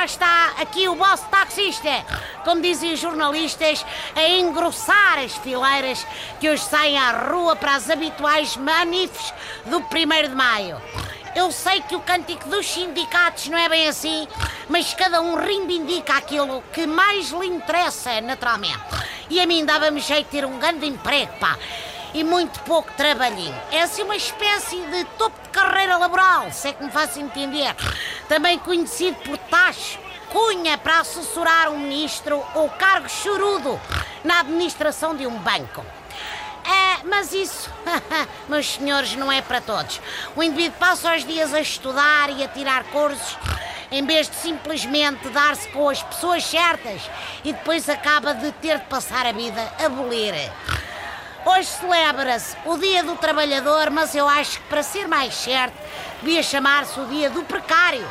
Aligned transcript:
cá 0.00 0.04
está 0.06 0.52
aqui 0.58 0.88
o 0.88 0.94
vosso 0.94 1.26
taxista, 1.28 1.90
como 2.42 2.62
dizem 2.62 2.94
os 2.94 3.00
jornalistas, 3.00 3.84
a 4.16 4.26
engrossar 4.28 5.18
as 5.18 5.36
fileiras 5.36 6.06
que 6.38 6.48
hoje 6.48 6.62
saem 6.62 6.96
à 6.96 7.10
rua 7.28 7.54
para 7.54 7.74
as 7.74 7.90
habituais 7.90 8.56
manifes 8.56 9.34
do 9.66 9.76
1 9.78 10.28
de 10.28 10.34
Maio. 10.34 10.80
Eu 11.36 11.52
sei 11.52 11.82
que 11.82 11.94
o 11.94 12.00
cântico 12.00 12.48
dos 12.48 12.66
sindicatos 12.66 13.48
não 13.48 13.58
é 13.58 13.68
bem 13.68 13.88
assim, 13.88 14.26
mas 14.70 14.94
cada 14.94 15.20
um 15.20 15.34
reivindica 15.34 16.14
aquilo 16.14 16.64
que 16.72 16.86
mais 16.86 17.30
lhe 17.30 17.46
interessa, 17.46 18.22
naturalmente. 18.22 18.80
E 19.28 19.38
a 19.38 19.46
mim 19.46 19.66
dava-me 19.66 20.00
jeito 20.00 20.24
de 20.24 20.30
ter 20.30 20.46
um 20.46 20.58
grande 20.58 20.86
emprego, 20.86 21.32
pá 21.38 21.58
e 22.14 22.24
muito 22.24 22.60
pouco 22.60 22.92
trabalhinho. 22.92 23.54
É 23.70 23.82
assim 23.82 24.02
uma 24.02 24.16
espécie 24.16 24.76
de 24.76 25.04
topo 25.16 25.40
de 25.42 25.48
carreira 25.50 25.96
laboral, 25.96 26.50
se 26.50 26.68
é 26.68 26.72
que 26.72 26.84
me 26.84 26.90
faço 26.90 27.20
entender. 27.20 27.74
Também 28.28 28.58
conhecido 28.58 29.16
por 29.18 29.38
tacho, 29.38 29.98
cunha 30.30 30.78
para 30.78 31.00
assessorar 31.00 31.70
um 31.70 31.78
ministro 31.78 32.42
ou 32.54 32.68
cargo 32.70 33.08
chorudo 33.08 33.80
na 34.24 34.40
administração 34.40 35.16
de 35.16 35.26
um 35.26 35.38
banco. 35.38 35.84
É, 36.64 37.04
mas 37.04 37.32
isso, 37.32 37.70
meus 38.48 38.74
senhores, 38.74 39.16
não 39.16 39.32
é 39.32 39.40
para 39.40 39.60
todos. 39.60 40.00
O 40.36 40.42
indivíduo 40.42 40.78
passa 40.78 41.16
os 41.16 41.24
dias 41.24 41.52
a 41.54 41.60
estudar 41.60 42.30
e 42.30 42.44
a 42.44 42.48
tirar 42.48 42.84
cursos 42.84 43.36
em 43.90 44.04
vez 44.06 44.28
de 44.28 44.36
simplesmente 44.36 45.28
dar-se 45.30 45.68
com 45.68 45.88
as 45.88 46.02
pessoas 46.02 46.44
certas 46.44 47.02
e 47.44 47.52
depois 47.52 47.88
acaba 47.88 48.34
de 48.34 48.52
ter 48.52 48.78
de 48.78 48.84
passar 48.84 49.26
a 49.26 49.32
vida 49.32 49.60
a 49.84 49.88
bolir. 49.88 50.34
Hoje 51.44 51.68
celebra-se 51.68 52.54
o 52.66 52.76
Dia 52.76 53.02
do 53.02 53.16
Trabalhador, 53.16 53.88
mas 53.90 54.14
eu 54.14 54.28
acho 54.28 54.58
que 54.58 54.64
para 54.64 54.82
ser 54.82 55.08
mais 55.08 55.34
certo 55.34 55.74
devia 56.20 56.42
chamar-se 56.42 57.00
o 57.00 57.06
Dia 57.06 57.30
do 57.30 57.42
Precário. 57.42 58.06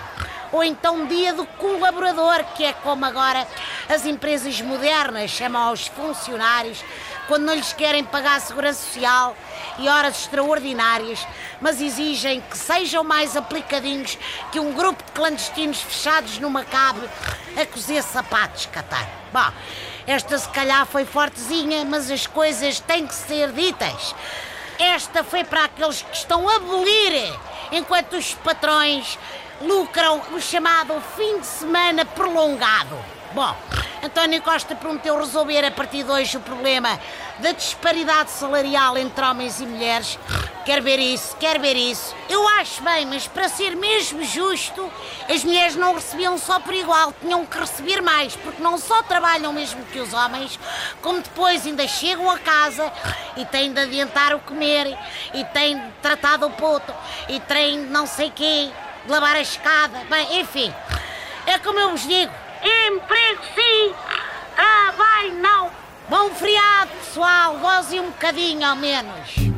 Ou 0.52 0.64
então 0.64 1.06
Dia 1.06 1.32
do 1.32 1.46
Colaborador, 1.46 2.44
que 2.56 2.66
é 2.66 2.74
como 2.74 3.06
agora 3.06 3.48
as 3.88 4.04
empresas 4.08 4.60
modernas 4.62 5.30
chamam 5.30 5.62
aos 5.62 5.86
funcionários 5.88 6.84
quando 7.30 7.44
não 7.44 7.54
lhes 7.54 7.72
querem 7.72 8.04
pagar 8.04 8.38
a 8.38 8.40
segurança 8.40 8.84
social 8.84 9.38
e 9.78 9.88
horas 9.88 10.22
extraordinárias, 10.22 11.26
mas 11.62 11.80
exigem 11.80 12.42
que 12.42 12.58
sejam 12.58 13.04
mais 13.04 13.38
aplicadinhos 13.38 14.18
que 14.52 14.60
um 14.60 14.74
grupo 14.74 15.04
de 15.04 15.12
clandestinos 15.12 15.80
fechados 15.80 16.40
numa 16.40 16.66
cabe 16.66 17.08
a 17.56 17.66
cozer 17.68 18.02
sapatos, 18.02 18.66
Catar. 18.66 19.08
Bom, 19.32 19.54
esta 20.08 20.40
se 20.40 20.50
calhar 20.50 20.88
foi 20.88 21.06
fortezinha, 21.06 21.86
mas 21.86 22.10
as 22.10 22.26
coisas 22.26 22.80
têm 22.80 23.06
que 23.06 23.14
ser 23.14 23.52
ditas. 23.52 24.16
Esta 24.80 25.24
foi 25.24 25.44
para 25.44 25.66
aqueles 25.66 26.02
que 26.02 26.16
estão 26.16 26.50
a 26.50 26.56
abolir, 26.56 27.40
enquanto 27.72 28.14
os 28.14 28.34
patrões 28.36 29.18
lucram 29.62 30.22
o 30.32 30.42
chamado 30.42 31.02
fim 31.16 31.40
de 31.40 31.46
semana 31.46 32.06
prolongado. 32.06 32.98
Bom, 33.34 33.56
António 34.04 34.42
Costa 34.42 34.74
prometeu 34.76 35.18
resolver 35.18 35.64
a 35.64 35.72
partir 35.72 36.04
de 36.04 36.12
hoje 36.12 36.38
o 36.38 36.40
problema 36.40 37.00
da 37.40 37.52
disparidade 37.52 38.32
salarial 38.32 38.98
entre 38.98 39.24
homens 39.24 39.60
e 39.60 39.66
mulheres. 39.66 40.18
Quer 40.66 40.82
ver 40.82 41.00
isso, 41.00 41.36
quer 41.38 41.60
ver 41.60 41.76
isso. 41.76 42.16
Eu 42.30 42.48
acho 42.48 42.84
bem, 42.84 43.06
mas 43.06 43.28
para 43.28 43.50
ser 43.50 43.76
mesmo 43.76 44.24
justo, 44.24 44.92
as 45.28 45.44
mulheres 45.44 45.76
não 45.76 45.96
recebiam 45.96 46.38
só 46.38 46.60
por 46.60 46.74
igual, 46.74 47.14
tinham 47.22 47.46
que 47.46 47.58
receber 47.58 48.02
mais, 48.02 48.36
porque 48.36 48.62
não 48.62 48.78
só 48.78 49.02
trabalham 49.04 49.52
mesmo 49.54 49.84
que 49.86 50.00
os 50.00 50.14
homens, 50.14 50.60
como 51.02 51.22
depois 51.22 51.66
ainda 51.66 51.88
chegam 51.88 52.30
a 52.30 52.38
casa 52.38 52.92
e 53.36 53.46
têm 53.46 53.74
de 53.74 53.80
adiantar 53.80 54.36
o 54.36 54.40
comer, 54.40 54.96
e 55.34 55.44
têm 55.46 55.80
de 55.80 55.92
tratar 56.02 56.38
do 56.38 56.50
puto, 56.52 56.94
e 57.30 57.40
têm 57.40 57.86
de 57.86 57.90
não 57.90 58.06
sei 58.06 58.30
quê, 58.30 58.70
de 59.06 59.12
lavar 59.12 59.38
a 59.38 59.42
escada. 59.42 60.00
Bem, 60.10 60.42
enfim, 60.42 60.74
é 61.48 61.58
como 61.58 61.80
eu 61.80 61.92
vos 61.92 62.06
digo, 62.06 62.32
emprego 62.62 63.42
sim, 63.56 63.94
trabalho 64.56 65.34
não. 65.36 65.72
Bom 66.10 66.30
feriado, 66.32 66.92
pessoal, 67.06 67.58
gozem 67.58 68.00
um 68.00 68.10
bocadinho 68.10 68.68
ao 68.68 68.76
menos. 68.76 69.49